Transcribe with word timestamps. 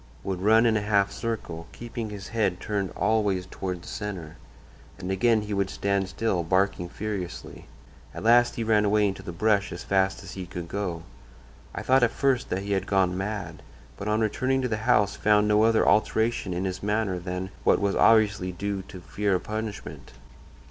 would 0.23 0.41
run 0.41 0.65
in 0.65 0.75
a 0.75 0.81
half 0.81 1.11
circle, 1.11 1.67
keeping 1.73 2.09
his 2.09 2.29
head 2.29 2.59
turned 2.59 2.89
always 2.97 3.45
toward 3.45 3.83
the 3.83 3.87
centre, 3.87 4.35
and 4.97 5.11
again 5.11 5.43
he 5.43 5.53
would 5.53 5.69
stand 5.69 6.09
still, 6.09 6.41
barking 6.41 6.89
furiously. 6.89 7.67
At 8.11 8.23
last 8.23 8.55
he 8.55 8.63
ran 8.63 8.83
away 8.83 9.07
into 9.07 9.21
the 9.21 9.31
brush 9.31 9.71
as 9.71 9.83
fast 9.83 10.23
as 10.23 10.31
he 10.31 10.47
could 10.47 10.67
go. 10.67 11.03
I 11.75 11.83
thought 11.83 12.01
at 12.01 12.09
first 12.09 12.49
that 12.49 12.63
he 12.63 12.71
had 12.71 12.87
gone 12.87 13.15
mad, 13.15 13.61
but 13.95 14.07
on 14.07 14.21
returning 14.21 14.63
to 14.63 14.67
the 14.67 14.77
house 14.89 15.15
found 15.15 15.47
no 15.47 15.61
other 15.61 15.87
alteration 15.87 16.51
in 16.51 16.65
his 16.65 16.81
manner 16.81 17.19
than 17.19 17.51
what 17.63 17.77
was 17.79 17.95
obviously 17.95 18.51
due 18.51 18.81
to 18.87 19.01
fear 19.01 19.35
of 19.35 19.43
punishment. 19.43 20.13